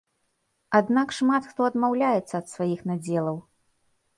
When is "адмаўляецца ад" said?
1.71-2.45